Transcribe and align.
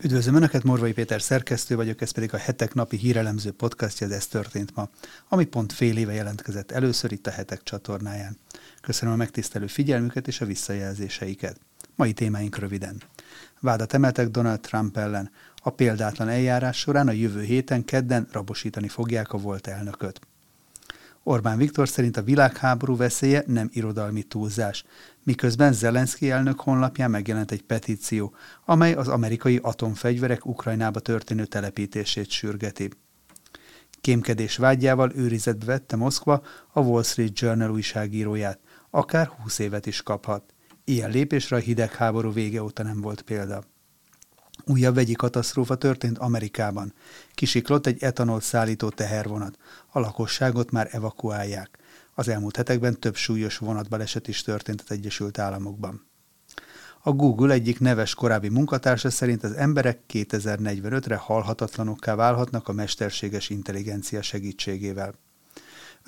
Üdvözlöm 0.00 0.34
Önöket, 0.34 0.62
Morvai 0.62 0.92
Péter 0.92 1.22
szerkesztő 1.22 1.76
vagyok, 1.76 2.00
ez 2.00 2.10
pedig 2.10 2.34
a 2.34 2.36
hetek 2.36 2.74
napi 2.74 2.96
hírelemző 2.96 3.52
podcastja, 3.52 4.06
ez, 4.06 4.12
ez 4.12 4.26
történt 4.26 4.74
ma, 4.74 4.88
ami 5.28 5.44
pont 5.44 5.72
fél 5.72 5.96
éve 5.96 6.12
jelentkezett 6.12 6.70
először 6.70 7.12
itt 7.12 7.26
a 7.26 7.30
hetek 7.30 7.62
csatornáján. 7.62 8.38
Köszönöm 8.80 9.14
a 9.14 9.16
megtisztelő 9.16 9.66
figyelmüket 9.66 10.26
és 10.26 10.40
a 10.40 10.46
visszajelzéseiket. 10.46 11.60
Mai 11.94 12.12
témáink 12.12 12.58
röviden. 12.58 13.02
Vádat 13.60 13.92
emeltek 13.92 14.28
Donald 14.28 14.60
Trump 14.60 14.96
ellen. 14.96 15.30
A 15.56 15.70
példátlan 15.70 16.28
eljárás 16.28 16.78
során 16.78 17.08
a 17.08 17.12
jövő 17.12 17.42
héten 17.42 17.84
kedden 17.84 18.28
rabosítani 18.32 18.88
fogják 18.88 19.32
a 19.32 19.38
volt 19.38 19.66
elnököt. 19.66 20.20
Orbán 21.28 21.58
Viktor 21.58 21.88
szerint 21.88 22.16
a 22.16 22.22
világháború 22.22 22.96
veszélye 22.96 23.42
nem 23.46 23.68
irodalmi 23.72 24.22
túlzás, 24.22 24.84
miközben 25.22 25.72
Zelenszky 25.72 26.30
elnök 26.30 26.60
honlapján 26.60 27.10
megjelent 27.10 27.50
egy 27.50 27.62
petíció, 27.62 28.34
amely 28.64 28.92
az 28.92 29.08
amerikai 29.08 29.58
atomfegyverek 29.62 30.46
Ukrajnába 30.46 31.00
történő 31.00 31.44
telepítését 31.44 32.30
sürgeti. 32.30 32.90
Kémkedés 34.00 34.56
vágyával 34.56 35.12
őrizetbe 35.14 35.64
vette 35.64 35.96
Moszkva 35.96 36.42
a 36.72 36.80
Wall 36.80 37.02
Street 37.02 37.38
Journal 37.40 37.70
újságíróját, 37.70 38.58
akár 38.90 39.26
20 39.26 39.58
évet 39.58 39.86
is 39.86 40.02
kaphat. 40.02 40.54
Ilyen 40.84 41.10
lépésre 41.10 41.56
a 41.56 41.60
hidegháború 41.60 42.32
vége 42.32 42.62
óta 42.62 42.82
nem 42.82 43.00
volt 43.00 43.22
példa. 43.22 43.62
Újabb 44.70 44.94
vegyi 44.94 45.12
katasztrófa 45.12 45.74
történt 45.74 46.18
Amerikában. 46.18 46.94
Kisiklott 47.34 47.86
egy 47.86 48.02
etanol 48.02 48.40
szállító 48.40 48.88
tehervonat. 48.88 49.58
A 49.86 50.00
lakosságot 50.00 50.70
már 50.70 50.88
evakuálják. 50.90 51.78
Az 52.14 52.28
elmúlt 52.28 52.56
hetekben 52.56 53.00
több 53.00 53.14
súlyos 53.14 53.58
vonatbaleset 53.58 54.28
is 54.28 54.42
történt 54.42 54.80
az 54.80 54.90
Egyesült 54.90 55.38
Államokban. 55.38 56.06
A 57.02 57.12
Google 57.12 57.52
egyik 57.52 57.80
neves 57.80 58.14
korábbi 58.14 58.48
munkatársa 58.48 59.10
szerint 59.10 59.44
az 59.44 59.52
emberek 59.52 60.00
2045-re 60.12 61.16
halhatatlanokká 61.16 62.14
válhatnak 62.14 62.68
a 62.68 62.72
mesterséges 62.72 63.50
intelligencia 63.50 64.22
segítségével. 64.22 65.14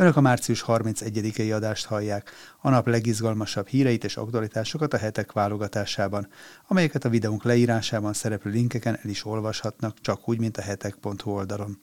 Önök 0.00 0.16
a 0.16 0.20
március 0.20 0.64
31-i 0.66 1.54
adást 1.54 1.86
hallják, 1.86 2.30
a 2.60 2.70
nap 2.70 2.86
legizgalmasabb 2.86 3.66
híreit 3.66 4.04
és 4.04 4.16
aktualitásokat 4.16 4.94
a 4.94 4.96
hetek 4.96 5.32
válogatásában, 5.32 6.28
amelyeket 6.66 7.04
a 7.04 7.08
videónk 7.08 7.44
leírásában 7.44 8.12
szereplő 8.12 8.50
linkeken 8.50 8.98
el 9.02 9.10
is 9.10 9.24
olvashatnak, 9.24 10.00
csak 10.00 10.28
úgy, 10.28 10.38
mint 10.38 10.56
a 10.56 10.62
hetek.hu 10.62 11.30
oldalon. 11.30 11.80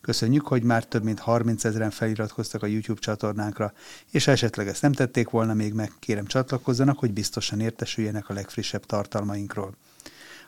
Köszönjük, 0.00 0.46
hogy 0.46 0.62
már 0.62 0.84
több 0.84 1.04
mint 1.04 1.18
30 1.18 1.64
ezeren 1.64 1.90
feliratkoztak 1.90 2.62
a 2.62 2.66
YouTube 2.66 3.00
csatornánkra, 3.00 3.72
és 4.10 4.24
ha 4.24 4.30
esetleg 4.30 4.68
ezt 4.68 4.82
nem 4.82 4.92
tették 4.92 5.30
volna 5.30 5.54
még 5.54 5.72
meg, 5.72 5.92
kérem 5.98 6.26
csatlakozzanak, 6.26 6.98
hogy 6.98 7.12
biztosan 7.12 7.60
értesüljenek 7.60 8.28
a 8.28 8.32
legfrissebb 8.32 8.86
tartalmainkról. 8.86 9.74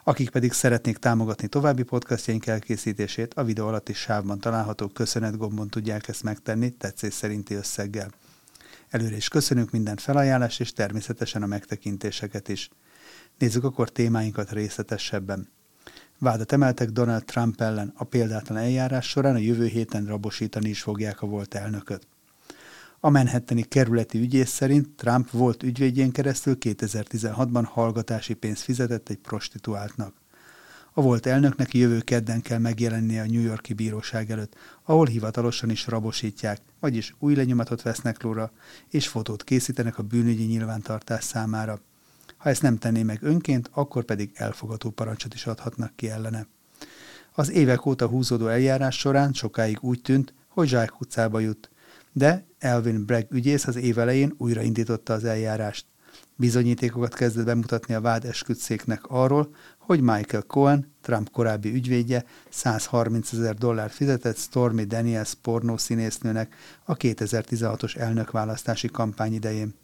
Akik 0.04 0.30
pedig 0.30 0.52
szeretnék 0.52 0.96
támogatni 0.96 1.46
további 1.48 1.82
podcastjaink 1.82 2.46
elkészítését, 2.46 3.34
a 3.34 3.44
videó 3.44 3.66
alatti 3.66 3.92
sávban 3.92 4.38
található 4.38 4.88
köszönet 4.88 5.36
gombon 5.36 5.68
tudják 5.68 6.08
ezt 6.08 6.22
megtenni 6.22 6.70
tetszés 6.70 7.14
szerinti 7.14 7.54
összeggel. 7.54 8.10
Előre 8.88 9.16
is 9.16 9.28
köszönünk 9.28 9.70
minden 9.70 9.96
felajánlást 9.96 10.60
és 10.60 10.72
természetesen 10.72 11.42
a 11.42 11.46
megtekintéseket 11.46 12.48
is. 12.48 12.70
Nézzük 13.38 13.64
akkor 13.64 13.90
témáinkat 13.90 14.50
részletesebben. 14.50 15.48
Vádat 16.18 16.52
emeltek 16.52 16.90
Donald 16.90 17.24
Trump 17.24 17.60
ellen 17.60 17.92
a 17.96 18.04
példátlan 18.04 18.58
eljárás 18.58 19.08
során 19.08 19.34
a 19.34 19.38
jövő 19.38 19.66
héten 19.66 20.06
rabosítani 20.06 20.68
is 20.68 20.82
fogják 20.82 21.22
a 21.22 21.26
volt 21.26 21.54
elnököt. 21.54 22.06
A 23.04 23.10
Manhattani 23.10 23.62
kerületi 23.62 24.18
ügyész 24.18 24.50
szerint 24.50 24.88
Trump 24.96 25.30
volt 25.30 25.62
ügyvédjén 25.62 26.12
keresztül 26.12 26.56
2016-ban 26.60 27.64
hallgatási 27.64 28.34
pénzt 28.34 28.62
fizetett 28.62 29.08
egy 29.08 29.16
prostituáltnak. 29.18 30.14
A 30.92 31.00
volt 31.00 31.26
elnöknek 31.26 31.74
jövő 31.74 32.00
kedden 32.00 32.40
kell 32.40 32.58
megjelennie 32.58 33.22
a 33.22 33.26
New 33.26 33.40
Yorki 33.40 33.72
bíróság 33.72 34.30
előtt, 34.30 34.56
ahol 34.82 35.06
hivatalosan 35.06 35.70
is 35.70 35.86
rabosítják, 35.86 36.58
vagyis 36.80 37.14
új 37.18 37.34
lenyomatot 37.34 37.82
vesznek 37.82 38.22
róla, 38.22 38.52
és 38.88 39.08
fotót 39.08 39.44
készítenek 39.44 39.98
a 39.98 40.02
bűnügyi 40.02 40.44
nyilvántartás 40.44 41.24
számára. 41.24 41.80
Ha 42.36 42.48
ezt 42.48 42.62
nem 42.62 42.78
tenné 42.78 43.02
meg 43.02 43.22
önként, 43.22 43.70
akkor 43.72 44.04
pedig 44.04 44.30
elfogató 44.34 44.90
parancsot 44.90 45.34
is 45.34 45.46
adhatnak 45.46 45.96
ki 45.96 46.10
ellene. 46.10 46.46
Az 47.32 47.50
évek 47.50 47.86
óta 47.86 48.06
húzódó 48.06 48.46
eljárás 48.46 48.98
során 48.98 49.32
sokáig 49.32 49.78
úgy 49.80 50.02
tűnt, 50.02 50.34
hogy 50.48 50.68
Zsák 50.68 51.00
utcába 51.00 51.40
jut, 51.40 51.70
de 52.12 52.46
Elvin 52.58 53.04
Bragg 53.04 53.32
ügyész 53.32 53.66
az 53.66 53.76
év 53.76 53.98
elején 53.98 54.34
újraindította 54.38 55.12
az 55.12 55.24
eljárást. 55.24 55.86
Bizonyítékokat 56.36 57.14
kezdett 57.14 57.44
bemutatni 57.44 57.94
a 57.94 58.00
vád 58.00 58.24
esküdszéknek 58.24 59.06
arról, 59.06 59.54
hogy 59.78 60.00
Michael 60.00 60.42
Cohen, 60.42 60.92
Trump 61.00 61.30
korábbi 61.30 61.74
ügyvédje 61.74 62.24
130 62.50 63.32
ezer 63.32 63.54
dollár 63.54 63.90
fizetett 63.90 64.36
Stormy 64.36 64.84
Daniels 64.84 65.34
pornószínésznőnek 65.42 66.54
a 66.84 66.96
2016-os 66.96 67.96
elnökválasztási 67.96 68.88
kampány 68.88 69.32
idején. 69.32 69.74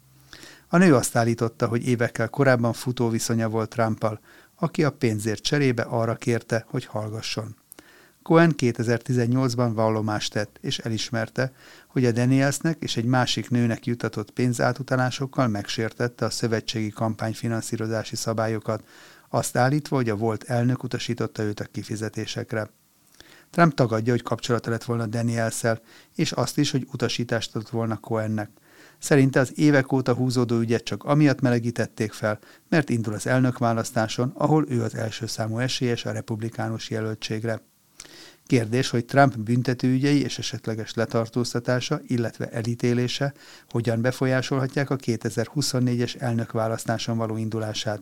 A 0.67 0.77
nő 0.77 0.95
azt 0.95 1.15
állította, 1.15 1.67
hogy 1.67 1.87
évekkel 1.87 2.29
korábban 2.29 2.73
futóviszonya 2.73 3.49
volt 3.49 3.69
Trumpal, 3.69 4.19
aki 4.55 4.83
a 4.83 4.91
pénzért 4.91 5.43
cserébe 5.43 5.81
arra 5.81 6.15
kérte, 6.15 6.65
hogy 6.67 6.85
hallgasson. 6.85 7.55
Cohen 8.29 8.53
2018-ban 8.57 9.71
vallomást 9.73 10.33
tett, 10.33 10.57
és 10.61 10.77
elismerte, 10.77 11.51
hogy 11.87 12.05
a 12.05 12.11
Danielsnek 12.11 12.77
és 12.79 12.97
egy 12.97 13.05
másik 13.05 13.49
nőnek 13.49 13.85
jutatott 13.85 14.31
pénzátutalásokkal 14.31 15.47
megsértette 15.47 16.25
a 16.25 16.29
szövetségi 16.29 16.89
kampányfinanszírozási 16.89 18.15
szabályokat, 18.15 18.83
azt 19.29 19.57
állítva, 19.57 19.95
hogy 19.95 20.09
a 20.09 20.15
volt 20.15 20.43
elnök 20.43 20.83
utasította 20.83 21.43
őt 21.43 21.59
a 21.59 21.65
kifizetésekre. 21.65 22.69
Trump 23.49 23.73
tagadja, 23.73 24.11
hogy 24.11 24.23
kapcsolata 24.23 24.69
lett 24.69 24.83
volna 24.83 25.05
Danielszel, 25.05 25.81
és 26.15 26.31
azt 26.31 26.57
is, 26.57 26.71
hogy 26.71 26.87
utasítást 26.91 27.55
adott 27.55 27.69
volna 27.69 27.97
Cohennek. 27.97 28.49
Szerinte 28.99 29.39
az 29.39 29.51
évek 29.55 29.91
óta 29.91 30.13
húzódó 30.13 30.59
ügyet 30.59 30.83
csak 30.83 31.03
amiatt 31.03 31.41
melegítették 31.41 32.11
fel, 32.11 32.39
mert 32.67 32.89
indul 32.89 33.13
az 33.13 33.27
elnökválasztáson, 33.27 34.31
ahol 34.35 34.65
ő 34.67 34.83
az 34.83 34.95
első 34.95 35.25
számú 35.25 35.57
esélyes 35.57 36.05
a 36.05 36.11
republikánus 36.11 36.89
jelöltségre. 36.89 37.61
Kérdés, 38.49 38.89
hogy 38.89 39.05
Trump 39.05 39.37
büntetőügyei 39.37 40.21
és 40.21 40.37
esetleges 40.37 40.93
letartóztatása, 40.93 42.01
illetve 42.07 42.49
elítélése 42.49 43.33
hogyan 43.69 44.01
befolyásolhatják 44.01 44.89
a 44.89 44.95
2024-es 44.95 46.21
elnökválasztáson 46.21 47.17
való 47.17 47.37
indulását. 47.37 48.01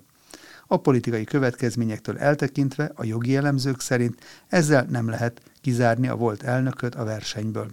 A 0.67 0.77
politikai 0.77 1.23
következményektől 1.23 2.17
eltekintve 2.17 2.91
a 2.95 3.05
jogi 3.05 3.35
elemzők 3.35 3.79
szerint 3.79 4.23
ezzel 4.47 4.85
nem 4.89 5.09
lehet 5.09 5.41
kizárni 5.61 6.07
a 6.07 6.15
volt 6.15 6.43
elnököt 6.43 6.95
a 6.95 7.03
versenyből. 7.03 7.67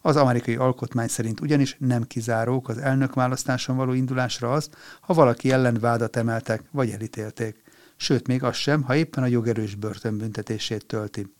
Az 0.00 0.16
amerikai 0.16 0.56
alkotmány 0.56 1.08
szerint 1.08 1.40
ugyanis 1.40 1.76
nem 1.78 2.02
kizárók 2.02 2.68
az 2.68 2.78
elnökválasztáson 2.78 3.76
való 3.76 3.92
indulásra 3.92 4.52
az, 4.52 4.70
ha 5.00 5.14
valaki 5.14 5.50
ellen 5.50 5.78
vádat 5.80 6.16
emeltek 6.16 6.62
vagy 6.70 6.90
elítélték. 6.90 7.62
Sőt, 7.96 8.26
még 8.26 8.42
az 8.42 8.56
sem, 8.56 8.82
ha 8.82 8.94
éppen 8.96 9.22
a 9.22 9.26
jogerős 9.26 9.74
börtönbüntetését 9.74 10.86
tölti. 10.86 11.38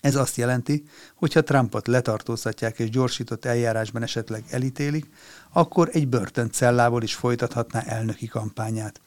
Ez 0.00 0.14
azt 0.14 0.36
jelenti, 0.36 0.84
hogy 1.14 1.32
ha 1.32 1.42
Trumpot 1.42 1.86
letartóztatják 1.86 2.78
és 2.78 2.90
gyorsított 2.90 3.44
eljárásban 3.44 4.02
esetleg 4.02 4.44
elítélik, 4.50 5.06
akkor 5.52 5.88
egy 5.92 6.08
börtöncellából 6.08 7.02
is 7.02 7.14
folytathatná 7.14 7.80
elnöki 7.80 8.26
kampányát. 8.26 9.00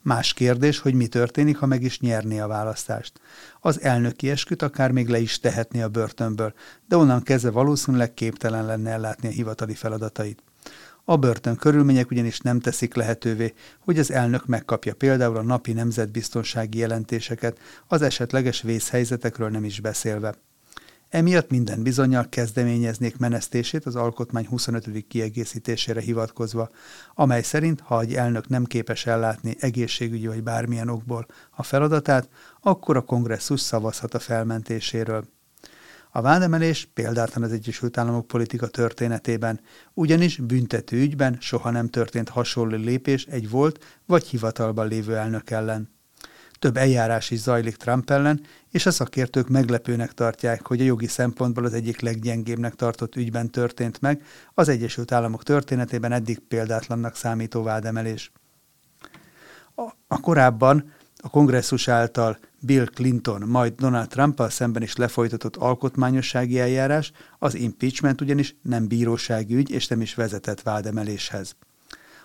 Más 0.00 0.32
kérdés, 0.32 0.78
hogy 0.78 0.94
mi 0.94 1.06
történik, 1.06 1.56
ha 1.56 1.66
meg 1.66 1.82
is 1.82 2.00
nyerné 2.00 2.38
a 2.38 2.46
választást. 2.46 3.20
Az 3.60 3.80
elnöki 3.80 4.30
esküt 4.30 4.62
akár 4.62 4.90
még 4.90 5.08
le 5.08 5.18
is 5.18 5.40
tehetné 5.40 5.82
a 5.82 5.88
börtönből, 5.88 6.54
de 6.88 6.96
onnan 6.96 7.22
kezdve 7.22 7.50
valószínűleg 7.50 8.14
képtelen 8.14 8.66
lenne 8.66 8.90
ellátni 8.90 9.28
a 9.28 9.30
hivatali 9.30 9.74
feladatait. 9.74 10.42
A 11.04 11.16
börtön 11.16 11.56
körülmények 11.56 12.10
ugyanis 12.10 12.40
nem 12.40 12.60
teszik 12.60 12.94
lehetővé, 12.94 13.54
hogy 13.78 13.98
az 13.98 14.10
elnök 14.10 14.46
megkapja 14.46 14.94
például 14.94 15.36
a 15.36 15.42
napi 15.42 15.72
nemzetbiztonsági 15.72 16.78
jelentéseket, 16.78 17.58
az 17.86 18.02
esetleges 18.02 18.62
vészhelyzetekről 18.62 19.48
nem 19.48 19.64
is 19.64 19.80
beszélve. 19.80 20.34
Emiatt 21.08 21.50
minden 21.50 21.82
bizonyal 21.82 22.28
kezdeményeznék 22.28 23.18
menesztését 23.18 23.86
az 23.86 23.96
alkotmány 23.96 24.46
25. 24.46 25.06
kiegészítésére 25.08 26.00
hivatkozva, 26.00 26.68
amely 27.14 27.42
szerint, 27.42 27.80
ha 27.80 28.00
egy 28.00 28.14
elnök 28.14 28.48
nem 28.48 28.64
képes 28.64 29.06
ellátni 29.06 29.56
egészségügyi 29.60 30.26
vagy 30.26 30.42
bármilyen 30.42 30.88
okból 30.88 31.26
a 31.50 31.62
feladatát, 31.62 32.28
akkor 32.60 32.96
a 32.96 33.00
kongresszus 33.00 33.60
szavazhat 33.60 34.14
a 34.14 34.18
felmentéséről. 34.18 35.24
A 36.14 36.20
vádemelés 36.20 36.88
példátlan 36.94 37.44
az 37.44 37.52
Egyesült 37.52 37.98
Államok 37.98 38.26
politika 38.26 38.66
történetében, 38.66 39.60
ugyanis 39.94 40.36
büntető 40.36 40.96
ügyben 40.96 41.36
soha 41.40 41.70
nem 41.70 41.88
történt 41.88 42.28
hasonló 42.28 42.76
lépés 42.76 43.24
egy 43.24 43.50
volt 43.50 43.84
vagy 44.06 44.26
hivatalban 44.26 44.88
lévő 44.88 45.16
elnök 45.16 45.50
ellen. 45.50 45.90
Több 46.58 46.76
eljárás 46.76 47.30
is 47.30 47.38
zajlik 47.38 47.76
Trump 47.76 48.10
ellen, 48.10 48.40
és 48.70 48.86
a 48.86 48.90
szakértők 48.90 49.48
meglepőnek 49.48 50.12
tartják, 50.12 50.66
hogy 50.66 50.80
a 50.80 50.84
jogi 50.84 51.06
szempontból 51.06 51.64
az 51.64 51.72
egyik 51.72 52.00
leggyengébbnek 52.00 52.74
tartott 52.74 53.16
ügyben 53.16 53.50
történt 53.50 54.00
meg, 54.00 54.22
az 54.54 54.68
Egyesült 54.68 55.12
Államok 55.12 55.42
történetében 55.42 56.12
eddig 56.12 56.38
példátlannak 56.38 57.16
számító 57.16 57.62
vádemelés. 57.62 58.32
A, 59.74 59.82
a 60.06 60.20
korábban 60.20 60.92
a 61.16 61.30
kongresszus 61.30 61.88
által 61.88 62.38
Bill 62.64 62.84
Clinton, 62.84 63.42
majd 63.46 63.74
Donald 63.76 64.08
Trumpal 64.08 64.50
szemben 64.50 64.82
is 64.82 64.96
lefolytatott 64.96 65.56
alkotmányossági 65.56 66.58
eljárás, 66.58 67.12
az 67.38 67.54
impeachment 67.54 68.20
ugyanis 68.20 68.56
nem 68.62 68.88
bírósági 68.88 69.54
ügy 69.54 69.70
és 69.70 69.86
nem 69.86 70.00
is 70.00 70.14
vezetett 70.14 70.62
vádemeléshez. 70.62 71.56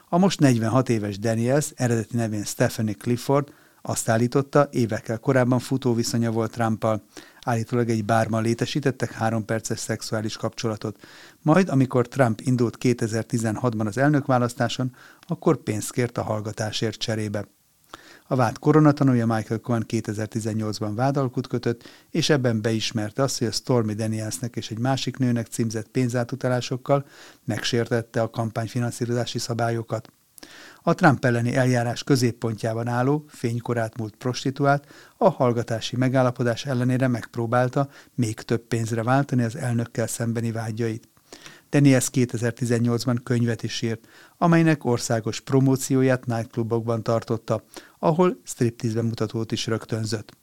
A 0.09 0.17
most 0.17 0.39
46 0.39 0.89
éves 0.89 1.19
Daniels, 1.19 1.71
eredeti 1.75 2.15
nevén 2.15 2.43
Stephanie 2.43 2.93
Clifford, 2.93 3.53
azt 3.81 4.09
állította, 4.09 4.67
évekkel 4.71 5.17
korábban 5.17 5.59
futóviszonya 5.59 6.31
volt 6.31 6.51
Trumpal. 6.51 7.03
Állítólag 7.41 7.89
egy 7.89 8.05
bárban 8.05 8.43
létesítettek 8.43 9.11
három 9.11 9.45
perces 9.45 9.79
szexuális 9.79 10.37
kapcsolatot. 10.37 10.99
Majd, 11.41 11.69
amikor 11.69 12.07
Trump 12.07 12.41
indult 12.41 12.77
2016-ban 12.81 13.85
az 13.85 13.97
elnökválasztáson, 13.97 14.95
akkor 15.27 15.57
pénzt 15.57 15.91
kért 15.91 16.17
a 16.17 16.23
hallgatásért 16.23 16.99
cserébe. 16.99 17.47
A 18.29 18.35
vád 18.35 18.59
koronatanúja 18.59 19.25
Michael 19.25 19.59
Cohen 19.59 19.85
2018-ban 19.87 20.91
vádalkut 20.95 21.47
kötött, 21.47 21.89
és 22.09 22.29
ebben 22.29 22.61
beismerte 22.61 23.23
azt, 23.23 23.37
hogy 23.37 23.47
a 23.47 23.51
Stormy 23.51 23.93
Danielsnek 23.93 24.55
és 24.55 24.71
egy 24.71 24.79
másik 24.79 25.17
nőnek 25.17 25.47
címzett 25.47 25.87
pénzátutalásokkal 25.87 27.05
megsértette 27.45 28.21
a 28.21 28.29
kampányfinanszírozási 28.29 29.39
szabályokat. 29.39 30.11
A 30.81 30.93
Trump 30.93 31.25
elleni 31.25 31.55
eljárás 31.55 32.03
középpontjában 32.03 32.87
álló, 32.87 33.25
fénykorát 33.27 33.97
múlt 33.97 34.15
prostituált 34.15 34.87
a 35.17 35.29
hallgatási 35.29 35.95
megállapodás 35.95 36.65
ellenére 36.65 37.07
megpróbálta 37.07 37.89
még 38.15 38.41
több 38.41 38.61
pénzre 38.61 39.03
váltani 39.03 39.43
az 39.43 39.55
elnökkel 39.55 40.07
szembeni 40.07 40.51
vágyait. 40.51 41.07
Daniels 41.69 42.09
2018-ban 42.13 43.17
könyvet 43.23 43.63
is 43.63 43.81
írt, 43.81 44.07
amelynek 44.37 44.85
országos 44.85 45.39
promócióját 45.39 46.25
nightclubokban 46.25 47.03
tartotta, 47.03 47.63
ahol 47.99 48.41
striptease 48.43 48.95
bemutatót 48.95 49.51
is 49.51 49.67
rögtönzött. 49.67 50.37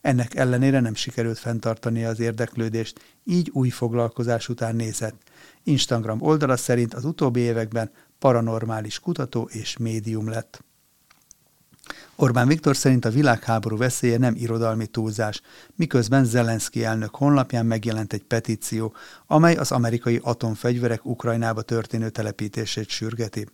Ennek 0.00 0.34
ellenére 0.34 0.80
nem 0.80 0.94
sikerült 0.94 1.38
fenntartani 1.38 2.04
az 2.04 2.20
érdeklődést, 2.20 3.00
így 3.24 3.50
új 3.52 3.68
foglalkozás 3.68 4.48
után 4.48 4.76
nézett. 4.76 5.22
Instagram 5.62 6.22
oldala 6.22 6.56
szerint 6.56 6.94
az 6.94 7.04
utóbbi 7.04 7.40
években 7.40 7.90
paranormális 8.18 8.98
kutató 9.00 9.48
és 9.52 9.76
médium 9.76 10.28
lett. 10.28 10.64
Orbán 12.16 12.48
Viktor 12.48 12.76
szerint 12.76 13.04
a 13.04 13.10
világháború 13.10 13.76
veszélye 13.76 14.18
nem 14.18 14.34
irodalmi 14.36 14.86
túlzás, 14.86 15.40
miközben 15.76 16.24
Zelenszky 16.24 16.84
elnök 16.84 17.14
honlapján 17.14 17.66
megjelent 17.66 18.12
egy 18.12 18.22
petíció, 18.22 18.94
amely 19.26 19.54
az 19.54 19.72
amerikai 19.72 20.20
atomfegyverek 20.22 21.04
Ukrajnába 21.04 21.62
történő 21.62 22.10
telepítését 22.10 22.88
sürgeti. 22.88 23.46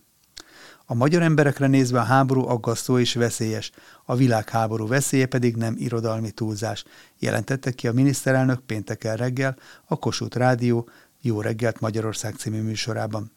A 0.85 0.93
magyar 0.93 1.21
emberekre 1.21 1.67
nézve 1.67 1.99
a 1.99 2.03
háború 2.03 2.47
aggasztó 2.47 2.99
és 2.99 3.13
veszélyes, 3.13 3.71
a 4.05 4.15
világháború 4.15 4.87
veszélye 4.87 5.25
pedig 5.25 5.55
nem 5.55 5.75
irodalmi 5.77 6.31
túlzás, 6.31 6.83
jelentette 7.19 7.71
ki 7.71 7.87
a 7.87 7.93
miniszterelnök 7.93 8.59
pénteken 8.59 9.15
reggel 9.15 9.57
a 9.85 9.99
Kossuth 9.99 10.37
Rádió 10.37 10.89
Jó 11.21 11.41
reggelt 11.41 11.79
Magyarország 11.79 12.35
című 12.35 12.61
műsorában. 12.61 13.31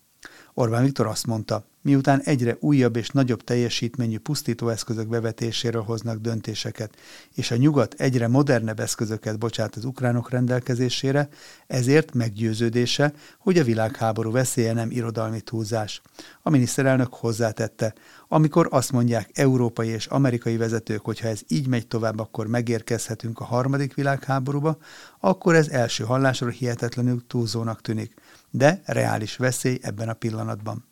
Orbán 0.57 0.83
Viktor 0.83 1.07
azt 1.07 1.27
mondta, 1.27 1.65
miután 1.83 2.21
egyre 2.21 2.57
újabb 2.61 2.97
és 2.97 3.09
nagyobb 3.09 3.45
teljesítményű 3.45 4.19
pusztítóeszközök 4.19 5.09
bevetéséről 5.09 5.83
hoznak 5.83 6.19
döntéseket, 6.19 6.97
és 7.35 7.51
a 7.51 7.57
nyugat 7.57 7.95
egyre 7.95 8.29
modernebb 8.29 8.81
eszközöket 8.81 9.39
bocsát 9.39 9.77
az 9.77 9.85
ukránok 9.85 10.31
rendelkezésére, 10.31 11.29
ezért 11.67 12.15
meggyőződése, 12.15 13.13
hogy 13.39 13.59
a 13.59 13.65
világháború 13.65 14.31
veszélye 14.31 14.73
nem 14.73 14.91
irodalmi 14.91 15.41
túlzás. 15.41 16.03
A 16.43 16.51
miniszterelnök 16.51 17.15
hozzátette, 17.15 17.95
amikor 18.29 18.69
azt 18.71 18.93
mondják 18.93 19.31
európai 19.33 19.89
és 19.89 20.07
amerikai 20.07 20.57
vezetők, 20.57 21.05
hogy 21.05 21.21
ha 21.21 21.29
ez 21.29 21.41
így 21.49 21.69
megy 21.69 21.87
tovább, 21.87 22.19
akkor 22.19 22.47
megérkezhetünk 22.47 23.41
a 23.41 23.45
harmadik 23.45 23.95
világháborúba, 23.95 24.77
akkor 25.21 25.55
ez 25.55 25.69
első 25.69 26.05
hallásra 26.05 26.49
hihetetlenül 26.49 27.25
túlzónak 27.27 27.81
tűnik, 27.81 28.15
de 28.57 28.81
reális 28.85 29.37
veszély 29.37 29.79
ebben 29.83 30.09
a 30.09 30.13
pillanatban. 30.13 30.85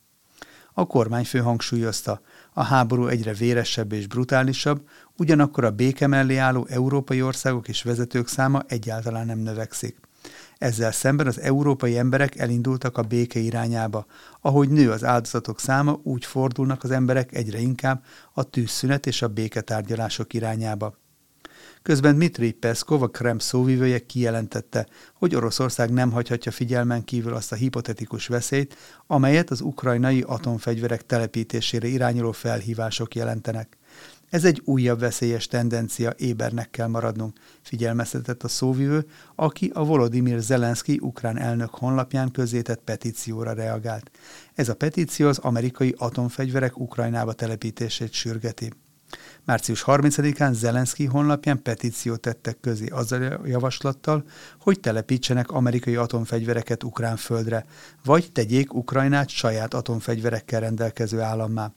A 0.72 0.86
kormányfő 0.86 1.38
hangsúlyozta, 1.38 2.20
a 2.52 2.62
háború 2.62 3.06
egyre 3.06 3.32
véresebb 3.32 3.92
és 3.92 4.06
brutálisabb, 4.06 4.88
ugyanakkor 5.16 5.64
a 5.64 5.70
béke 5.70 6.06
mellé 6.06 6.36
álló 6.36 6.66
európai 6.68 7.22
országok 7.22 7.68
és 7.68 7.82
vezetők 7.82 8.28
száma 8.28 8.62
egyáltalán 8.66 9.26
nem 9.26 9.38
növekszik. 9.38 10.00
Ezzel 10.58 10.92
szemben 10.92 11.26
az 11.26 11.40
európai 11.40 11.98
emberek 11.98 12.38
elindultak 12.38 12.98
a 12.98 13.02
béke 13.02 13.38
irányába. 13.38 14.06
Ahogy 14.40 14.68
nő 14.68 14.90
az 14.90 15.04
áldozatok 15.04 15.60
száma, 15.60 16.00
úgy 16.02 16.24
fordulnak 16.24 16.84
az 16.84 16.90
emberek 16.90 17.34
egyre 17.34 17.58
inkább 17.58 18.04
a 18.32 18.42
tűzszünet 18.42 19.06
és 19.06 19.22
a 19.22 19.28
béketárgyalások 19.28 20.34
irányába. 20.34 21.01
Közben 21.82 22.14
Dmitri 22.14 22.52
Peszkov, 22.52 23.02
a 23.02 23.08
Krem 23.08 23.38
szóvivője 23.38 24.06
kijelentette, 24.06 24.86
hogy 25.14 25.34
Oroszország 25.34 25.90
nem 25.90 26.10
hagyhatja 26.10 26.52
figyelmen 26.52 27.04
kívül 27.04 27.34
azt 27.34 27.52
a 27.52 27.56
hipotetikus 27.56 28.26
veszélyt, 28.26 28.76
amelyet 29.06 29.50
az 29.50 29.60
ukrajnai 29.60 30.20
atomfegyverek 30.20 31.06
telepítésére 31.06 31.86
irányuló 31.86 32.32
felhívások 32.32 33.14
jelentenek. 33.14 33.76
Ez 34.30 34.44
egy 34.44 34.62
újabb 34.64 35.00
veszélyes 35.00 35.46
tendencia, 35.46 36.14
ébernek 36.16 36.70
kell 36.70 36.86
maradnunk, 36.86 37.36
figyelmeztetett 37.62 38.42
a 38.42 38.48
szóvivő, 38.48 39.06
aki 39.34 39.70
a 39.74 39.84
Volodymyr 39.84 40.40
Zelenszky 40.40 40.98
ukrán 41.00 41.38
elnök 41.38 41.70
honlapján 41.74 42.30
közzétett 42.30 42.80
petícióra 42.84 43.52
reagált. 43.52 44.10
Ez 44.54 44.68
a 44.68 44.74
petíció 44.74 45.28
az 45.28 45.38
amerikai 45.38 45.94
atomfegyverek 45.98 46.78
Ukrajnába 46.78 47.32
telepítését 47.32 48.12
sürgeti. 48.12 48.72
Március 49.44 49.84
30-án 49.86 50.52
Zelenszky 50.52 51.04
honlapján 51.04 51.62
petíciót 51.62 52.20
tettek 52.20 52.60
közé 52.60 52.86
azzal 52.86 53.22
a 53.22 53.46
javaslattal, 53.46 54.24
hogy 54.60 54.80
telepítsenek 54.80 55.50
amerikai 55.50 55.96
atomfegyvereket 55.96 56.84
ukrán 56.84 57.16
földre, 57.16 57.64
vagy 58.04 58.32
tegyék 58.32 58.74
Ukrajnát 58.74 59.28
saját 59.28 59.74
atomfegyverekkel 59.74 60.60
rendelkező 60.60 61.20
állammá. 61.20 61.72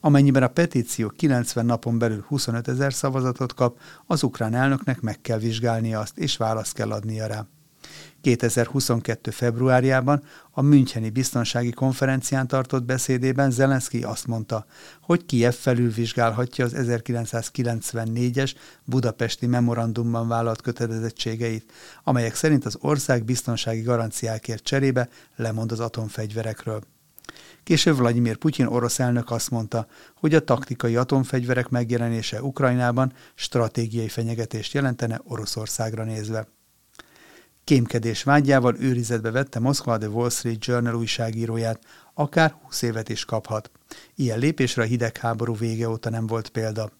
Amennyiben 0.00 0.42
a 0.42 0.48
petíció 0.48 1.08
90 1.08 1.66
napon 1.66 1.98
belül 1.98 2.24
25 2.28 2.68
ezer 2.68 2.92
szavazatot 2.92 3.54
kap, 3.54 3.78
az 4.06 4.22
ukrán 4.22 4.54
elnöknek 4.54 5.00
meg 5.00 5.20
kell 5.20 5.38
vizsgálnia 5.38 6.00
azt, 6.00 6.18
és 6.18 6.36
választ 6.36 6.72
kell 6.72 6.90
adnia 6.92 7.26
rá. 7.26 7.46
2022. 8.26 9.30
februárjában 9.30 10.22
a 10.50 10.62
Müncheni 10.62 11.10
Biztonsági 11.10 11.70
Konferencián 11.70 12.46
tartott 12.46 12.84
beszédében 12.84 13.50
Zelenszky 13.50 14.02
azt 14.02 14.26
mondta, 14.26 14.66
hogy 15.00 15.26
Kiev 15.26 15.52
felülvizsgálhatja 15.52 16.64
az 16.64 16.74
1994-es 16.76 18.54
budapesti 18.84 19.46
memorandumban 19.46 20.28
vállalt 20.28 20.60
kötelezettségeit, 20.60 21.72
amelyek 22.04 22.34
szerint 22.34 22.64
az 22.64 22.76
ország 22.80 23.24
biztonsági 23.24 23.80
garanciákért 23.80 24.64
cserébe 24.64 25.08
lemond 25.36 25.72
az 25.72 25.80
atomfegyverekről. 25.80 26.80
Később 27.64 27.96
Vladimir 27.96 28.36
Putyin 28.36 28.66
orosz 28.66 28.98
elnök 28.98 29.30
azt 29.30 29.50
mondta, 29.50 29.86
hogy 30.14 30.34
a 30.34 30.44
taktikai 30.44 30.96
atomfegyverek 30.96 31.68
megjelenése 31.68 32.42
Ukrajnában 32.42 33.12
stratégiai 33.34 34.08
fenyegetést 34.08 34.72
jelentene 34.72 35.20
Oroszországra 35.24 36.04
nézve. 36.04 36.55
Kémkedés 37.66 38.22
vágyával 38.22 38.76
őrizetbe 38.78 39.30
vette 39.30 39.58
Moszkva 39.58 39.98
The 39.98 40.08
Wall 40.08 40.30
Street 40.30 40.64
Journal 40.64 40.94
újságíróját, 40.94 41.80
akár 42.14 42.54
20 42.62 42.82
évet 42.82 43.08
is 43.08 43.24
kaphat. 43.24 43.70
Ilyen 44.14 44.38
lépésre 44.38 44.82
a 44.82 44.86
hidegháború 44.86 45.56
vége 45.56 45.88
óta 45.88 46.10
nem 46.10 46.26
volt 46.26 46.48
példa. 46.48 46.90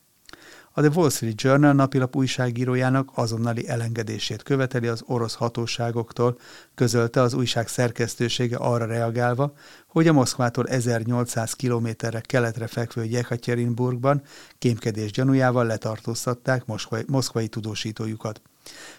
A 0.78 0.80
The 0.80 0.90
Wall 0.94 1.10
Street 1.10 1.40
Journal 1.40 1.72
napilap 1.72 2.16
újságírójának 2.16 3.10
azonnali 3.14 3.68
elengedését 3.68 4.42
követeli 4.42 4.86
az 4.86 5.02
orosz 5.06 5.34
hatóságoktól, 5.34 6.38
közölte 6.74 7.20
az 7.20 7.34
újság 7.34 7.68
szerkesztősége 7.68 8.56
arra 8.56 8.86
reagálva, 8.86 9.52
hogy 9.86 10.08
a 10.08 10.12
Moszkvától 10.12 10.66
1800 10.66 11.52
kilométerre 11.52 12.20
keletre 12.20 12.66
fekvő 12.66 13.04
Jekaterinburgban 13.04 14.22
kémkedés 14.58 15.10
gyanújával 15.10 15.66
letartóztatták 15.66 16.64
moszkvai 17.06 17.48
tudósítójukat. 17.48 18.40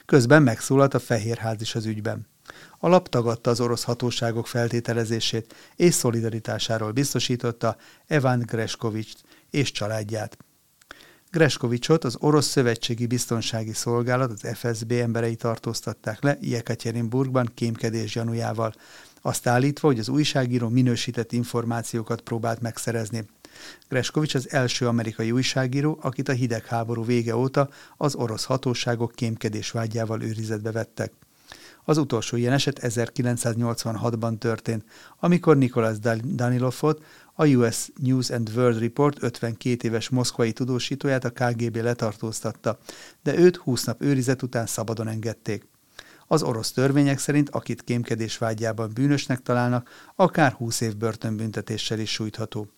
Közben 0.06 0.44
megszólalt 0.44 0.94
a 0.94 1.00
Fehérház 1.00 1.62
is 1.62 1.76
az 1.76 1.86
ügyben. 1.86 2.28
A 2.80 2.88
lap 2.88 3.10
tagadta 3.10 3.50
az 3.50 3.60
orosz 3.60 3.84
hatóságok 3.84 4.48
feltételezését 4.48 5.56
és 5.76 5.94
szolidaritásáról 5.94 6.92
biztosította 6.92 7.76
Evan 8.08 8.40
Greskovics 8.40 9.12
és 9.50 9.72
családját. 9.72 10.38
Greskovicsot 11.38 12.04
az 12.04 12.18
Orosz 12.20 12.48
Szövetségi 12.48 13.06
Biztonsági 13.06 13.74
Szolgálat, 13.74 14.32
az 14.32 14.58
FSB 14.58 14.92
emberei 14.92 15.36
tartóztatták 15.36 16.24
le 16.24 16.38
Jekaterinburgban 16.42 17.52
kémkedés 17.54 18.14
gyanújával, 18.14 18.74
azt 19.22 19.48
állítva, 19.48 19.88
hogy 19.88 20.00
az 20.00 20.10
újságíró 20.10 20.70
minősített 20.70 21.32
információkat 21.32 22.22
próbált 22.22 22.62
megszerezni. 22.62 23.26
Greskovics 23.90 24.36
az 24.36 24.52
első 24.52 24.88
amerikai 24.88 25.32
újságíró, 25.32 25.98
akit 26.02 26.30
a 26.30 26.34
hidegháború 26.34 27.06
vége 27.06 27.36
óta 27.36 27.70
az 27.98 28.16
orosz 28.16 28.44
hatóságok 28.44 29.12
kémkedés 29.12 29.72
vágyával 29.72 30.22
őrizetbe 30.22 30.72
vettek. 30.72 31.12
Az 31.90 31.98
utolsó 31.98 32.38
ilyen 32.38 32.54
eset 32.54 32.80
1986-ban 32.82 34.38
történt, 34.38 34.84
amikor 35.20 35.58
Nikolás 35.58 35.98
Danilovot, 36.24 37.04
a 37.34 37.46
US 37.46 37.92
News 38.02 38.30
and 38.30 38.50
World 38.56 38.80
Report 38.80 39.24
52 39.24 39.88
éves 39.88 40.10
moszkvai 40.10 40.52
tudósítóját 40.52 41.24
a 41.24 41.30
KGB 41.30 41.76
letartóztatta, 41.76 42.78
de 43.24 43.38
őt 43.38 43.56
20 43.56 43.84
nap 43.84 44.02
őrizet 44.02 44.42
után 44.42 44.66
szabadon 44.66 45.08
engedték. 45.08 45.68
Az 46.28 46.44
orosz 46.44 46.72
törvények 46.72 47.20
szerint, 47.20 47.50
akit 47.50 47.84
kémkedés 47.84 48.38
vágyában 48.38 48.92
bűnösnek 48.94 49.42
találnak, 49.42 49.90
akár 50.16 50.52
20 50.52 50.82
év 50.82 50.98
börtönbüntetéssel 50.98 52.00
is 52.00 52.12
sújtható. 52.12 52.77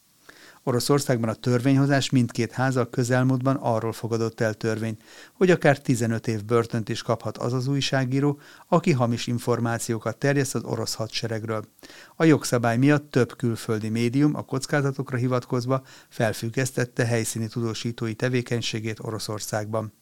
Oroszországban 0.63 1.29
a 1.29 1.33
törvényhozás 1.33 2.09
mindkét 2.09 2.51
háza 2.51 2.89
közelmúltban 2.89 3.55
arról 3.55 3.93
fogadott 3.93 4.41
el 4.41 4.53
törvényt, 4.53 5.03
hogy 5.33 5.51
akár 5.51 5.79
15 5.79 6.27
év 6.27 6.45
börtönt 6.45 6.89
is 6.89 7.01
kaphat 7.01 7.37
az 7.37 7.53
az 7.53 7.67
újságíró, 7.67 8.39
aki 8.67 8.91
hamis 8.91 9.27
információkat 9.27 10.17
terjeszt 10.17 10.55
az 10.55 10.63
orosz 10.63 10.93
hadseregről. 10.93 11.65
A 12.15 12.23
jogszabály 12.23 12.77
miatt 12.77 13.11
több 13.11 13.35
külföldi 13.35 13.89
médium 13.89 14.35
a 14.35 14.41
kockázatokra 14.41 15.17
hivatkozva 15.17 15.83
felfüggesztette 16.09 17.05
helyszíni 17.05 17.47
tudósítói 17.47 18.13
tevékenységét 18.13 18.99
Oroszországban. 18.99 19.93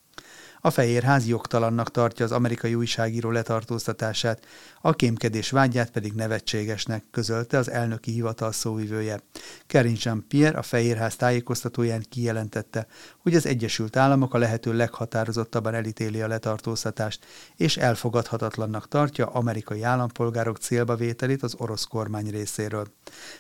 A 0.62 0.70
Fehérház 0.70 1.28
jogtalannak 1.28 1.92
tartja 1.92 2.26
az 2.26 2.32
amerikai 2.32 2.76
újságíró 2.76 3.32
letartóztatását, 3.32 4.46
a 4.82 4.94
kémkedés 4.94 5.50
vágyát 5.50 5.90
pedig 5.90 6.14
nevetségesnek, 6.14 7.04
közölte 7.12 7.58
az 7.58 7.72
elnöki 7.72 8.12
hivatal 8.12 8.52
szóvivője. 8.52 9.22
Kerin 9.68 9.98
Jean-Pierre 10.00 10.58
a 10.58 10.62
Fehérház 10.62 11.16
tájékoztatóján 11.16 12.06
kijelentette, 12.10 12.88
hogy 13.27 13.36
az 13.36 13.46
Egyesült 13.46 13.96
Államok 13.96 14.34
a 14.34 14.38
lehető 14.38 14.74
leghatározottabban 14.74 15.74
elítéli 15.74 16.22
a 16.22 16.27
letartóztatást, 16.27 17.25
és 17.55 17.77
elfogadhatatlannak 17.77 18.88
tartja 18.88 19.25
amerikai 19.25 19.84
állampolgárok 19.84 20.57
célba 20.57 20.96
vételét 20.96 21.43
az 21.43 21.55
orosz 21.57 21.84
kormány 21.84 22.29
részéről. 22.29 22.88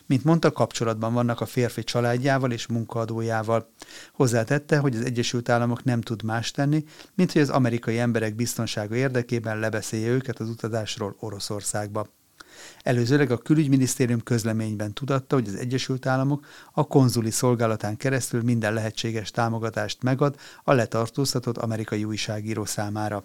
Mint 0.05 0.23
mondta, 0.23 0.51
kapcsolatban 0.51 1.13
vannak 1.13 1.41
a 1.41 1.45
férfi 1.45 1.83
családjával 1.83 2.51
és 2.51 2.67
munkaadójával. 2.67 3.69
Hozzátette, 4.13 4.77
hogy 4.77 4.95
az 4.95 5.05
Egyesült 5.05 5.49
Államok 5.49 5.83
nem 5.83 6.01
tud 6.01 6.23
más 6.23 6.51
tenni, 6.51 6.83
mint 7.15 7.31
hogy 7.31 7.41
az 7.41 7.49
amerikai 7.49 7.99
emberek 7.99 8.35
biztonsága 8.35 8.95
érdekében 8.95 9.59
lebeszélje 9.59 10.09
őket 10.09 10.39
az 10.39 10.49
utazásról 10.49 11.15
Oroszországba. 11.19 12.16
Előzőleg 12.83 13.31
a 13.31 13.37
külügyminisztérium 13.37 14.23
közleményben 14.23 14.93
tudatta, 14.93 15.35
hogy 15.35 15.47
az 15.47 15.55
Egyesült 15.55 16.05
Államok 16.05 16.45
a 16.71 16.87
konzuli 16.87 17.31
szolgálatán 17.31 17.97
keresztül 17.97 18.41
minden 18.41 18.73
lehetséges 18.73 19.31
támogatást 19.31 20.03
megad 20.03 20.35
a 20.63 20.73
letartóztatott 20.73 21.57
amerikai 21.57 22.03
újságíró 22.03 22.65
számára. 22.65 23.23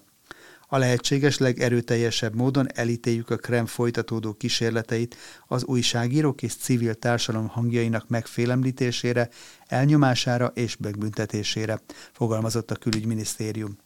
A 0.73 0.79
lehetséges 0.79 1.39
legerőteljesebb 1.39 2.35
módon 2.35 2.67
elítéljük 2.75 3.31
a 3.31 3.37
Krem 3.37 3.67
folytatódó 3.67 4.33
kísérleteit 4.33 5.17
az 5.47 5.65
újságírók 5.65 6.43
és 6.43 6.55
civil 6.55 6.95
társadalom 6.95 7.49
hangjainak 7.49 8.09
megfélemlítésére, 8.09 9.29
elnyomására 9.67 10.47
és 10.55 10.77
megbüntetésére, 10.77 11.81
fogalmazott 12.13 12.71
a 12.71 12.77
külügyminisztérium. 12.77 13.77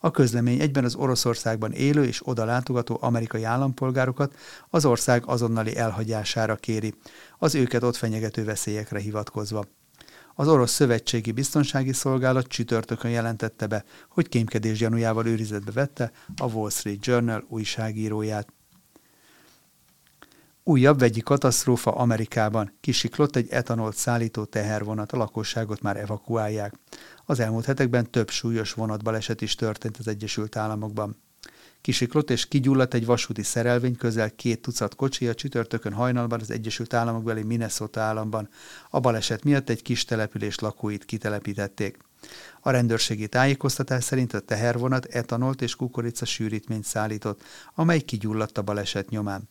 A 0.00 0.10
közlemény 0.10 0.60
egyben 0.60 0.84
az 0.84 0.94
Oroszországban 0.94 1.72
élő 1.72 2.04
és 2.04 2.20
oda 2.24 2.44
látogató 2.44 2.98
amerikai 3.00 3.44
állampolgárokat 3.44 4.34
az 4.70 4.84
ország 4.84 5.26
azonnali 5.26 5.76
elhagyására 5.76 6.56
kéri, 6.56 6.94
az 7.38 7.54
őket 7.54 7.82
ott 7.82 7.96
fenyegető 7.96 8.44
veszélyekre 8.44 8.98
hivatkozva. 8.98 9.64
Az 10.34 10.48
orosz 10.48 10.72
szövetségi 10.72 11.32
biztonsági 11.32 11.92
szolgálat 11.92 12.46
csütörtökön 12.46 13.10
jelentette 13.10 13.66
be, 13.66 13.84
hogy 14.08 14.28
kémkedés 14.28 14.78
gyanújával 14.78 15.26
őrizetbe 15.26 15.72
vette 15.72 16.12
a 16.36 16.46
Wall 16.46 16.70
Street 16.70 17.06
Journal 17.06 17.44
újságíróját. 17.48 18.48
Újabb 20.62 20.98
vegyi 20.98 21.20
katasztrófa 21.20 21.90
Amerikában. 21.90 22.76
Kisiklott 22.80 23.36
egy 23.36 23.50
etanolt 23.50 23.96
szállító 23.96 24.44
tehervonat, 24.44 25.12
a 25.12 25.16
lakosságot 25.16 25.80
már 25.80 25.96
evakuálják. 25.96 26.74
Az 27.24 27.40
elmúlt 27.40 27.64
hetekben 27.64 28.10
több 28.10 28.30
súlyos 28.30 28.72
vonatbaleset 28.72 29.40
is 29.40 29.54
történt 29.54 29.96
az 29.96 30.08
Egyesült 30.08 30.56
Államokban. 30.56 31.22
Kisiklott 31.84 32.30
és 32.30 32.48
kigyulladt 32.48 32.94
egy 32.94 33.06
vasúti 33.06 33.42
szerelvény 33.42 33.96
közel 33.96 34.30
két 34.30 34.60
tucat 34.60 34.94
kocsi 34.94 35.28
a 35.28 35.34
csütörtökön 35.34 35.92
hajnalban 35.92 36.40
az 36.40 36.50
Egyesült 36.50 36.94
Államok 36.94 37.22
beli 37.22 37.42
Minnesota 37.42 38.00
államban. 38.00 38.48
A 38.90 39.00
baleset 39.00 39.44
miatt 39.44 39.68
egy 39.68 39.82
kis 39.82 40.04
település 40.04 40.58
lakóit 40.58 41.04
kitelepítették. 41.04 41.96
A 42.60 42.70
rendőrségi 42.70 43.28
tájékoztatás 43.28 44.04
szerint 44.04 44.32
a 44.32 44.40
tehervonat 44.40 45.04
etanolt 45.04 45.62
és 45.62 45.76
kukorica 45.76 46.24
sűrítményt 46.24 46.84
szállított, 46.84 47.42
amely 47.74 48.00
kigyulladt 48.00 48.58
a 48.58 48.62
baleset 48.62 49.08
nyomán. 49.08 49.48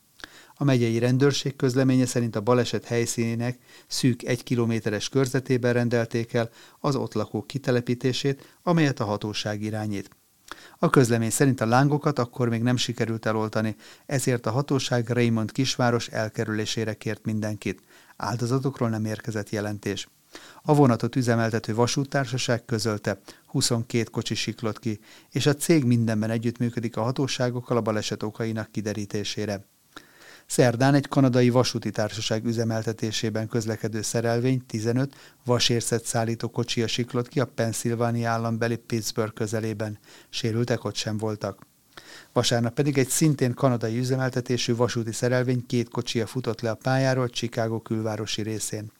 A 0.56 0.64
megyei 0.64 1.00
rendőrség 1.00 1.56
közleménye 1.56 2.06
szerint 2.06 2.36
a 2.36 2.42
baleset 2.42 2.86
helyszínének 2.86 3.58
szűk 3.88 4.24
egy 4.24 4.44
kilométeres 4.44 5.10
körzetében 5.10 5.74
rendelték 5.74 6.34
el 6.34 6.50
az 6.80 6.96
ott 6.96 7.14
lakók 7.14 7.48
kitelepítését, 7.48 8.58
amelyet 8.64 9.00
a 9.00 9.06
hatóság 9.06 9.62
irányít. 9.62 10.10
A 10.80 10.90
közlemény 10.90 11.30
szerint 11.30 11.62
a 11.62 11.66
lángokat 11.66 12.20
akkor 12.20 12.50
még 12.50 12.62
nem 12.62 12.76
sikerült 12.76 13.26
eloltani, 13.26 13.76
ezért 14.06 14.46
a 14.46 14.52
hatóság 14.52 15.10
Raymond 15.10 15.52
kisváros 15.52 16.08
elkerülésére 16.08 16.94
kért 16.94 17.26
mindenkit. 17.26 17.82
Áldozatokról 18.18 18.90
nem 18.90 19.06
érkezett 19.06 19.50
jelentés. 19.50 20.08
A 20.62 20.76
vonatot 20.76 21.16
üzemeltető 21.16 21.74
vasúttársaság 21.74 22.66
közölte, 22.66 23.20
22 23.46 24.04
kocsi 24.04 24.36
siklott 24.36 24.80
ki, 24.80 25.00
és 25.30 25.46
a 25.46 25.56
cég 25.56 25.84
mindenben 25.84 26.30
együttműködik 26.30 26.98
a 26.98 27.02
hatóságokkal 27.02 27.78
a 27.78 27.82
baleset 27.82 28.24
okainak 28.24 28.72
kiderítésére. 28.72 29.66
Szerdán 30.54 30.94
egy 30.94 31.08
kanadai 31.08 31.50
vasúti 31.50 31.92
társaság 31.92 32.46
üzemeltetésében 32.46 33.48
közlekedő 33.48 34.02
szerelvény 34.02 34.66
15 34.66 35.16
vasérszet 35.46 36.06
szállító 36.06 36.50
kocsia 36.50 36.88
siklott 36.88 37.28
ki 37.28 37.40
a 37.40 37.46
Pennsylvania 37.46 38.30
állambeli 38.30 38.76
Pittsburgh 38.76 39.34
közelében. 39.34 40.00
Sérültek 40.30 40.84
ott 40.84 40.96
sem 40.96 41.18
voltak. 41.18 41.66
Vasárnap 42.34 42.74
pedig 42.74 42.98
egy 42.98 43.08
szintén 43.08 43.54
kanadai 43.54 43.98
üzemeltetésű 43.98 44.76
vasúti 44.76 45.12
szerelvény 45.12 45.66
két 45.66 45.90
kocsia 45.90 46.26
futott 46.26 46.62
le 46.62 46.70
a 46.70 46.76
pályáról 46.76 47.30
Chicago 47.30 47.80
külvárosi 47.80 48.42
részén. 48.42 48.92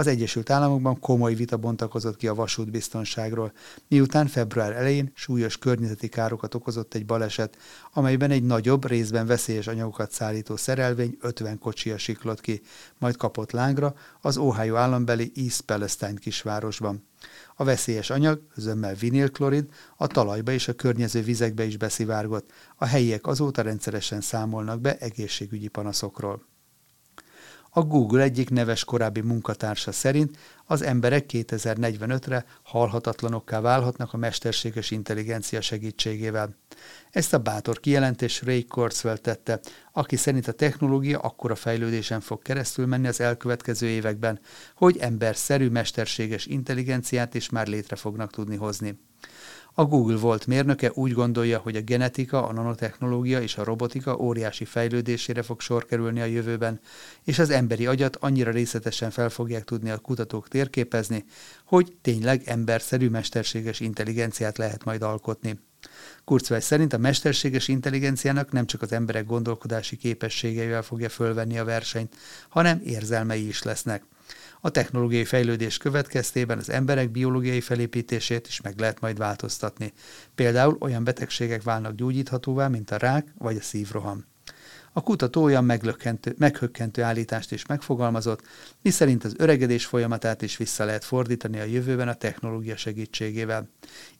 Az 0.00 0.06
Egyesült 0.06 0.50
Államokban 0.50 1.00
komoly 1.00 1.34
vita 1.34 1.56
bontakozott 1.56 2.16
ki 2.16 2.28
a 2.28 2.34
vasútbiztonságról, 2.34 3.52
miután 3.88 4.26
február 4.26 4.72
elején 4.72 5.12
súlyos 5.14 5.58
környezeti 5.58 6.08
károkat 6.08 6.54
okozott 6.54 6.94
egy 6.94 7.06
baleset, 7.06 7.56
amelyben 7.92 8.30
egy 8.30 8.42
nagyobb, 8.42 8.86
részben 8.86 9.26
veszélyes 9.26 9.66
anyagokat 9.66 10.12
szállító 10.12 10.56
szerelvény 10.56 11.16
50 11.20 11.58
kocsia 11.58 11.98
siklott 11.98 12.40
ki, 12.40 12.60
majd 12.98 13.16
kapott 13.16 13.50
lángra 13.50 13.94
az 14.20 14.36
Ohio 14.36 14.74
állambeli 14.74 15.32
East 15.34 15.60
Palestine 15.60 16.18
kisvárosban. 16.18 17.06
A 17.56 17.64
veszélyes 17.64 18.10
anyag, 18.10 18.42
zömmel 18.56 18.94
vinilklorid, 18.94 19.66
a 19.96 20.06
talajba 20.06 20.52
és 20.52 20.68
a 20.68 20.74
környező 20.74 21.22
vizekbe 21.22 21.64
is 21.64 21.76
beszivárgott. 21.76 22.50
A 22.76 22.84
helyiek 22.84 23.26
azóta 23.26 23.62
rendszeresen 23.62 24.20
számolnak 24.20 24.80
be 24.80 24.96
egészségügyi 24.96 25.68
panaszokról. 25.68 26.48
A 27.72 27.82
Google 27.82 28.22
egyik 28.22 28.50
neves 28.50 28.84
korábbi 28.84 29.20
munkatársa 29.20 29.92
szerint 29.92 30.38
az 30.66 30.82
emberek 30.82 31.24
2045-re 31.28 32.44
halhatatlanokká 32.62 33.60
válhatnak 33.60 34.12
a 34.12 34.16
mesterséges 34.16 34.90
intelligencia 34.90 35.60
segítségével. 35.60 36.56
Ezt 37.10 37.32
a 37.34 37.38
bátor 37.38 37.80
kijelentés 37.80 38.42
Ray 38.42 38.64
Kurzweil 38.64 39.16
tette, 39.16 39.60
aki 39.92 40.16
szerint 40.16 40.48
a 40.48 40.52
technológia 40.52 41.18
akkora 41.18 41.54
fejlődésen 41.54 42.20
fog 42.20 42.42
keresztül 42.42 42.86
menni 42.86 43.06
az 43.06 43.20
elkövetkező 43.20 43.86
években, 43.86 44.40
hogy 44.74 44.96
emberszerű 44.96 45.68
mesterséges 45.68 46.46
intelligenciát 46.46 47.34
is 47.34 47.50
már 47.50 47.66
létre 47.66 47.96
fognak 47.96 48.30
tudni 48.30 48.56
hozni. 48.56 48.98
A 49.80 49.84
Google 49.84 50.16
volt 50.16 50.46
mérnöke 50.46 50.90
úgy 50.94 51.12
gondolja, 51.12 51.58
hogy 51.58 51.76
a 51.76 51.80
genetika, 51.80 52.46
a 52.46 52.52
nanotechnológia 52.52 53.40
és 53.40 53.56
a 53.56 53.64
robotika 53.64 54.16
óriási 54.16 54.64
fejlődésére 54.64 55.42
fog 55.42 55.60
sor 55.60 55.86
kerülni 55.86 56.20
a 56.20 56.24
jövőben, 56.24 56.80
és 57.24 57.38
az 57.38 57.50
emberi 57.50 57.86
agyat 57.86 58.16
annyira 58.16 58.50
részletesen 58.50 59.10
fel 59.10 59.28
fogják 59.28 59.64
tudni 59.64 59.90
a 59.90 59.98
kutatók 59.98 60.48
térképezni, 60.48 61.24
hogy 61.64 61.96
tényleg 62.02 62.42
emberszerű 62.44 63.08
mesterséges 63.08 63.80
intelligenciát 63.80 64.58
lehet 64.58 64.84
majd 64.84 65.02
alkotni. 65.02 65.58
Kurzweil 66.24 66.60
szerint 66.60 66.92
a 66.92 66.98
mesterséges 66.98 67.68
intelligenciának 67.68 68.52
nem 68.52 68.66
csak 68.66 68.82
az 68.82 68.92
emberek 68.92 69.26
gondolkodási 69.26 69.96
képességeivel 69.96 70.82
fogja 70.82 71.08
fölvenni 71.08 71.58
a 71.58 71.64
versenyt, 71.64 72.16
hanem 72.48 72.80
érzelmei 72.84 73.46
is 73.46 73.62
lesznek. 73.62 74.04
A 74.60 74.70
technológiai 74.70 75.24
fejlődés 75.24 75.76
következtében 75.76 76.58
az 76.58 76.70
emberek 76.70 77.10
biológiai 77.10 77.60
felépítését 77.60 78.46
is 78.46 78.60
meg 78.60 78.78
lehet 78.78 79.00
majd 79.00 79.18
változtatni. 79.18 79.92
Például 80.34 80.76
olyan 80.80 81.04
betegségek 81.04 81.62
válnak 81.62 81.94
gyógyíthatóvá, 81.94 82.68
mint 82.68 82.90
a 82.90 82.96
rák 82.96 83.28
vagy 83.38 83.56
a 83.56 83.62
szívroham. 83.62 84.24
A 84.92 85.02
kutató 85.02 85.42
olyan 85.42 85.64
meghökkentő 86.36 87.02
állítást 87.02 87.52
is 87.52 87.66
megfogalmazott, 87.66 88.42
miszerint 88.82 89.24
az 89.24 89.34
öregedés 89.36 89.86
folyamatát 89.86 90.42
is 90.42 90.56
vissza 90.56 90.84
lehet 90.84 91.04
fordítani 91.04 91.60
a 91.60 91.64
jövőben 91.64 92.08
a 92.08 92.14
technológia 92.14 92.76
segítségével. 92.76 93.68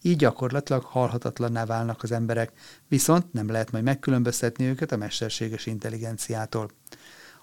Így 0.03 0.17
gyakorlatilag 0.17 0.83
halhatatlanná 0.83 1.65
válnak 1.65 2.03
az 2.03 2.13
emberek, 2.13 2.53
viszont 2.89 3.33
nem 3.33 3.51
lehet 3.51 3.71
majd 3.71 3.85
megkülönböztetni 3.85 4.65
őket 4.65 4.93
a 4.93 4.97
mesterséges 4.97 5.67
intelligenciától. 5.67 6.71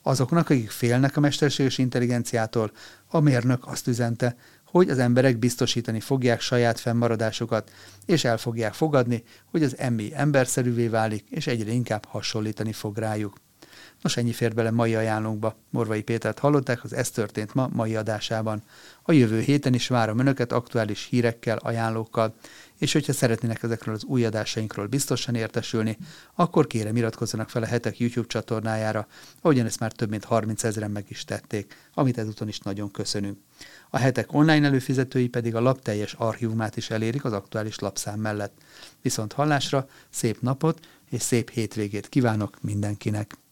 Azoknak, 0.07 0.49
akik 0.49 0.69
félnek 0.69 1.17
a 1.17 1.19
mesterséges 1.19 1.77
intelligenciától, 1.77 2.71
a 3.07 3.19
mérnök 3.19 3.67
azt 3.67 3.87
üzente, 3.87 4.35
hogy 4.65 4.89
az 4.89 4.99
emberek 4.99 5.37
biztosítani 5.37 5.99
fogják 5.99 6.41
saját 6.41 6.79
fennmaradásukat, 6.79 7.71
és 8.05 8.23
el 8.23 8.37
fogják 8.37 8.73
fogadni, 8.73 9.23
hogy 9.51 9.63
az 9.63 9.77
emmi 9.77 10.11
emberszerűvé 10.13 10.87
válik, 10.87 11.25
és 11.29 11.47
egyre 11.47 11.71
inkább 11.71 12.05
hasonlítani 12.05 12.71
fog 12.71 12.97
rájuk. 12.97 13.37
Nos, 14.01 14.17
ennyi 14.17 14.31
fér 14.31 14.53
bele 14.53 14.71
mai 14.71 14.95
ajánlónkba. 14.95 15.55
Morvai 15.69 16.01
Pétert 16.01 16.39
hallották, 16.39 16.83
az 16.83 16.93
Ez 16.93 17.09
történt 17.09 17.53
ma 17.53 17.69
mai 17.73 17.95
adásában. 17.95 18.63
A 19.01 19.11
jövő 19.11 19.39
héten 19.39 19.73
is 19.73 19.87
várom 19.87 20.19
Önöket 20.19 20.51
aktuális 20.51 21.07
hírekkel, 21.09 21.57
ajánlókkal, 21.57 22.33
és 22.79 22.93
hogyha 22.93 23.13
szeretnének 23.13 23.63
ezekről 23.63 23.95
az 23.95 24.03
új 24.03 24.25
adásainkról 24.25 24.87
biztosan 24.87 25.35
értesülni, 25.35 25.97
akkor 26.35 26.67
kérem 26.67 26.95
iratkozzanak 26.95 27.49
fel 27.49 27.63
a 27.63 27.65
hetek 27.65 27.99
YouTube 27.99 28.27
csatornájára, 28.27 29.07
ahogyan 29.41 29.65
ezt 29.65 29.79
már 29.79 29.91
több 29.91 30.09
mint 30.09 30.23
30 30.23 30.63
ezeren 30.63 30.91
meg 30.91 31.05
is 31.07 31.23
tették, 31.23 31.75
amit 31.93 32.17
ezúton 32.17 32.47
is 32.47 32.59
nagyon 32.59 32.91
köszönünk. 32.91 33.37
A 33.89 33.97
hetek 33.97 34.33
online 34.33 34.65
előfizetői 34.67 35.27
pedig 35.27 35.55
a 35.55 35.61
lap 35.61 35.81
teljes 35.81 36.13
archívumát 36.13 36.77
is 36.77 36.89
elérik 36.89 37.25
az 37.25 37.33
aktuális 37.33 37.79
lapszám 37.79 38.19
mellett. 38.19 38.53
Viszont 39.01 39.33
hallásra 39.33 39.87
szép 40.09 40.41
napot 40.41 40.87
és 41.09 41.21
szép 41.21 41.49
hétvégét 41.49 42.09
kívánok 42.09 42.57
mindenkinek! 42.61 43.46